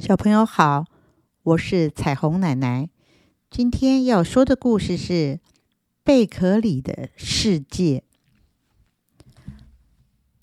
[0.00, 0.86] 小朋友好，
[1.42, 2.88] 我是彩虹奶奶。
[3.50, 5.12] 今天要说的故事是
[6.02, 8.02] 《贝壳里的世界》。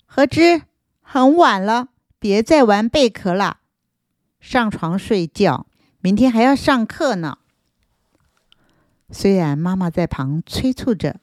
[0.06, 0.62] 何之，
[1.00, 1.88] 很晚了，
[2.20, 3.58] 别再玩贝壳了，
[4.38, 5.66] 上床睡觉，
[6.00, 7.38] 明天还要上课呢。
[9.10, 11.18] 虽然妈妈在旁催促着，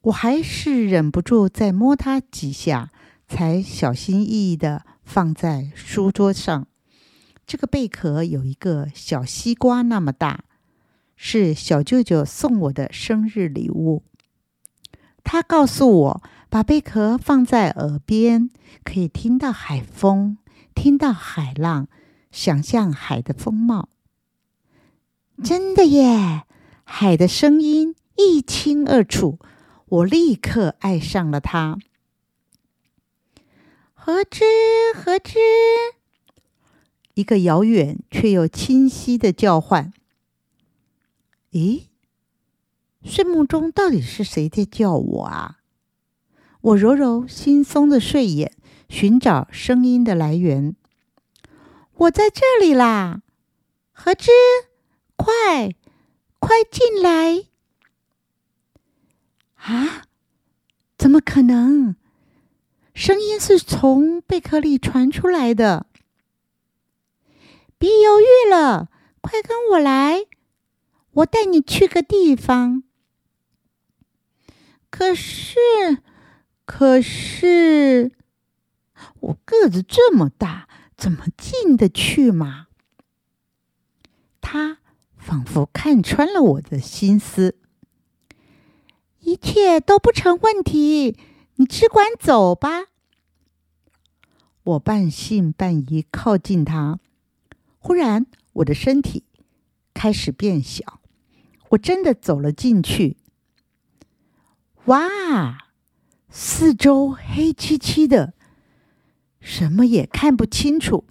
[0.00, 2.90] 我还是忍不住再摸它几下，
[3.28, 6.66] 才小心翼翼的放在书桌上。
[7.46, 10.44] 这个贝壳有一个小西瓜那么大，
[11.16, 14.02] 是小舅舅送我的生日礼物。
[15.22, 18.50] 他告诉我，把贝壳放在耳边，
[18.84, 20.36] 可以听到海风，
[20.74, 21.88] 听到海浪，
[22.30, 23.88] 想象海的风貌。
[25.42, 26.44] 真的耶，
[26.84, 29.38] 海的声音一清二楚，
[29.86, 31.78] 我立刻爱上了它。
[33.94, 34.44] 何之
[34.94, 35.38] 何之。
[37.14, 39.92] 一个遥远却又清晰的叫唤。
[41.52, 41.84] 咦，
[43.04, 45.60] 睡梦中到底是谁在叫我啊？
[46.60, 48.52] 我揉揉惺忪的睡眼，
[48.88, 50.74] 寻找声音的来源。
[51.94, 53.22] 我在这里啦，
[53.92, 54.30] 何之，
[55.16, 55.74] 快，
[56.40, 57.44] 快进来！
[59.56, 60.02] 啊，
[60.98, 61.94] 怎么可能？
[62.94, 65.86] 声音是从贝壳里传出来的。
[67.78, 70.26] 别犹豫了，快跟我来，
[71.12, 72.82] 我带你去个地方。
[74.90, 75.58] 可是，
[76.64, 78.12] 可是，
[79.20, 82.68] 我个子这么大，怎么进得去嘛？
[84.40, 84.78] 他
[85.16, 87.56] 仿佛看穿了我的心思，
[89.20, 91.18] 一切都不成问题，
[91.56, 92.86] 你只管走吧。
[94.62, 97.00] 我半信半疑靠近他。
[97.86, 99.24] 忽然，我的身体
[99.92, 101.00] 开始变小，
[101.68, 103.18] 我真的走了进去。
[104.86, 105.68] 哇，
[106.30, 108.32] 四周黑漆漆的，
[109.38, 111.04] 什么也看不清楚，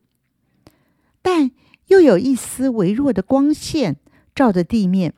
[1.22, 1.52] 但
[1.90, 3.98] 又有一丝微弱的光线
[4.34, 5.14] 照着地面。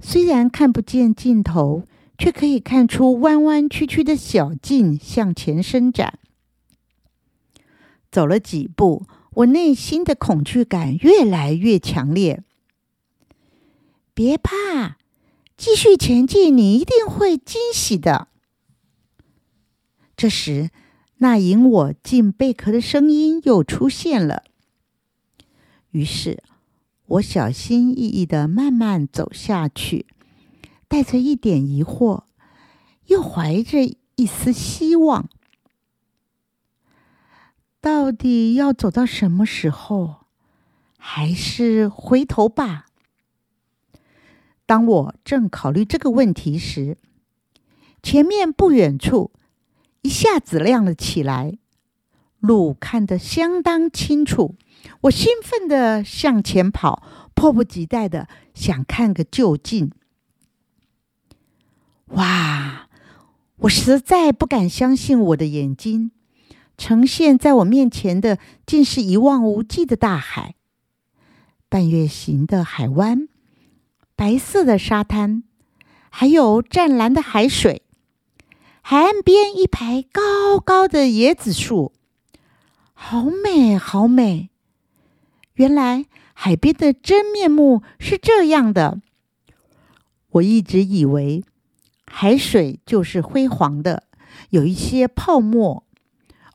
[0.00, 1.86] 虽然看不见尽头，
[2.16, 6.18] 却可以看出弯弯曲曲的小径向前伸展。
[8.10, 9.04] 走了几步。
[9.34, 12.42] 我内心的恐惧感越来越强烈。
[14.14, 14.96] 别怕，
[15.56, 18.28] 继续前进，你一定会惊喜的。
[20.16, 20.70] 这时，
[21.16, 24.44] 那引我进贝壳的声音又出现了。
[25.90, 26.42] 于是，
[27.06, 30.06] 我小心翼翼的慢慢走下去，
[30.86, 32.22] 带着一点疑惑，
[33.06, 33.84] 又怀着
[34.14, 35.28] 一丝希望。
[38.04, 40.26] 到底要走到什么时候？
[40.98, 42.84] 还是回头吧。
[44.66, 46.98] 当我正考虑这个问题时，
[48.02, 49.32] 前面不远处
[50.02, 51.56] 一下子亮了起来，
[52.40, 54.54] 路看得相当清楚。
[55.04, 59.90] 我兴奋的向前跑，迫不及待的想看个究竟。
[62.08, 62.90] 哇！
[63.60, 66.10] 我实在不敢相信我的眼睛。
[66.76, 70.56] 呈现在我面前的，竟是一望无际的大海，
[71.68, 73.28] 半月形的海湾，
[74.16, 75.44] 白色的沙滩，
[76.10, 77.82] 还有湛蓝的海水。
[78.82, 81.92] 海岸边一排高高的椰子树，
[82.92, 84.50] 好美，好美。
[85.54, 86.04] 原来
[86.34, 89.00] 海边的真面目是这样的。
[90.32, 91.44] 我一直以为
[92.06, 94.02] 海水就是灰黄的，
[94.50, 95.84] 有一些泡沫。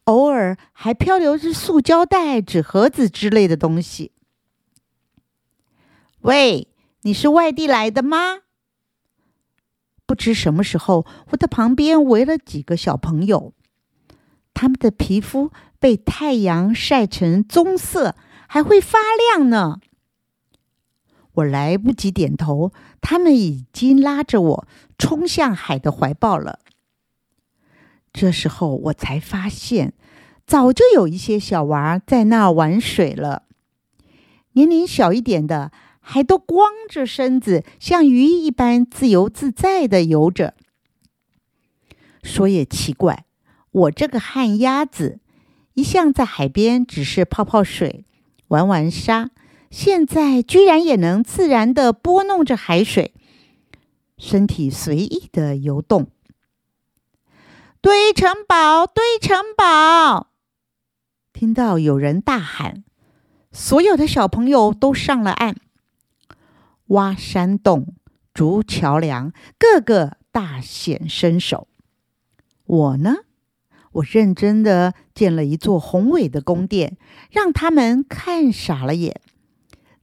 [0.09, 4.11] 偶尔还漂流着塑胶袋、纸盒子之类的东西。
[6.21, 6.67] 喂，
[7.03, 8.39] 你是外地来的吗？
[10.07, 13.53] 不知什么时候，我的旁边围了几个小朋友，
[14.55, 18.15] 他们的皮肤被太阳晒成棕色，
[18.47, 19.79] 还会发亮呢。
[21.33, 24.67] 我来不及点头，他们已经拉着我
[24.97, 26.57] 冲向海的怀抱了。
[28.19, 29.93] 这时候我才发现。
[30.45, 33.43] 早就有一些小娃在那玩水了，
[34.53, 35.71] 年龄小一点的
[36.01, 40.55] 还都光着身子，像鱼一般自由自在的游着。
[42.21, 43.23] 说也奇怪，
[43.71, 45.19] 我这个旱鸭子
[45.75, 48.03] 一向在海边只是泡泡水、
[48.49, 49.29] 玩玩沙，
[49.71, 53.13] 现在居然也能自然的拨弄着海水，
[54.17, 56.09] 身体随意的游动。
[57.81, 60.31] 堆城堡，堆城堡！
[61.31, 62.83] 听到有人大喊，
[63.53, 65.55] 所有的小朋友都上了岸，
[66.87, 67.95] 挖山洞、
[68.33, 71.69] 筑桥梁，个个大显身手。
[72.65, 73.15] 我呢，
[73.93, 76.97] 我认真的建了一座宏伟的宫殿，
[77.31, 79.21] 让他们看傻了眼，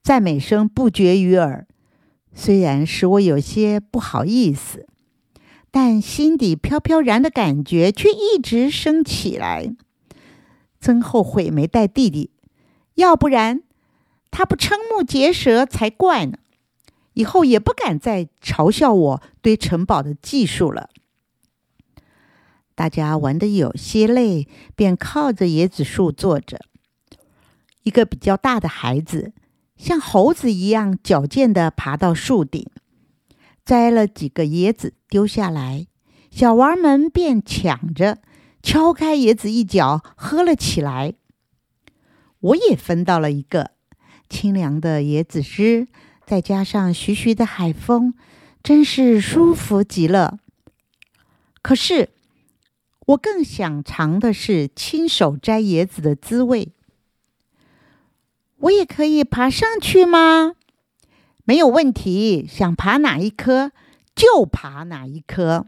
[0.02, 1.67] 赞美声不绝于耳。
[2.32, 4.87] 虽然使我有些不好意思，
[5.78, 9.76] 但心底飘飘然的感觉却一直升起来。
[10.81, 12.31] 真后悔没带弟弟，
[12.94, 13.61] 要不然
[14.31, 16.38] 他不瞠目结舌才怪呢。
[17.12, 20.88] 以后也不敢再嘲笑我堆城堡的技术了。
[22.75, 26.58] 大家玩得有些累，便靠着椰子树坐着。
[27.82, 29.34] 一个比较大的孩子
[29.76, 32.67] 像猴子一样矫健地爬到树顶，
[33.66, 35.86] 摘了几个椰子丢下来，
[36.30, 38.18] 小娃们便抢着
[38.62, 41.12] 敲开椰子一角喝了起来。
[42.40, 43.72] 我也分到了一个
[44.30, 45.88] 清凉的椰子汁，
[46.24, 48.14] 再加上徐徐的海风，
[48.62, 50.38] 真是舒服极了。
[51.60, 52.10] 可是。
[53.10, 56.72] 我更想尝的是亲手摘椰子的滋味。
[58.56, 60.54] 我也可以爬上去吗？
[61.46, 63.72] 没有问题，想爬哪一棵
[64.14, 65.64] 就爬哪一棵。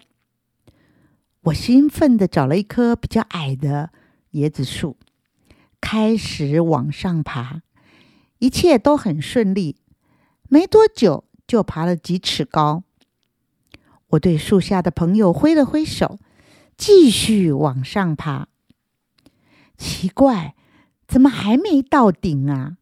[1.45, 3.91] 我兴奋地找了一棵比较矮的
[4.33, 4.97] 椰子树，
[5.81, 7.63] 开始往上爬，
[8.41, 9.77] 一切都很顺利。
[10.49, 12.83] 没多久就爬了几尺高。
[14.09, 16.19] 我对树下的朋友挥了挥手。
[16.77, 18.47] 继续往上爬，
[19.77, 20.55] 奇怪，
[21.09, 22.77] 怎么还没到顶啊？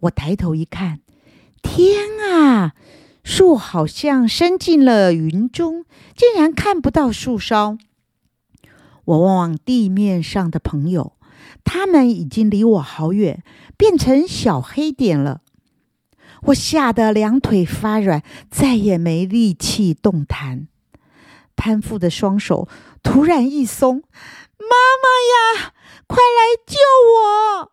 [0.00, 1.02] 我抬头一看，
[1.62, 2.74] 天啊，
[3.24, 7.76] 树好像伸进了云中，竟然看不到树梢。
[9.04, 11.12] 我望望地面上的朋友，
[11.64, 13.42] 他们已经离我好远，
[13.76, 15.42] 变成小黑点了。
[16.46, 20.68] 我吓得两腿发软，再也没力气动弹。
[21.56, 22.68] 攀附的双手
[23.02, 24.02] 突然一松，
[24.58, 25.72] 妈妈呀，
[26.06, 26.76] 快来救
[27.14, 27.72] 我！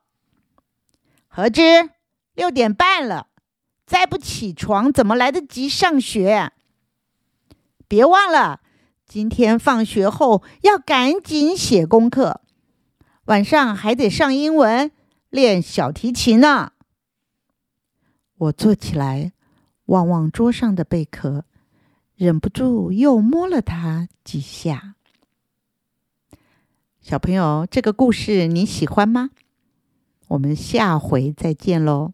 [1.27, 1.89] 何之，
[2.33, 3.27] 六点半了，
[3.93, 6.51] 再不起床怎么来得及上学？
[7.87, 8.61] 别忘了，
[9.05, 12.41] 今天放学后要赶紧写功课，
[13.25, 14.91] 晚上还得上英文、
[15.29, 16.71] 练小提琴呢。
[18.35, 19.31] 我坐起来，
[19.85, 21.45] 望望桌上的贝壳。
[22.15, 24.95] 忍不住又摸了它几下。
[26.99, 29.29] 小朋友，这个故事你喜欢吗？
[30.29, 32.13] 我们下回再见喽。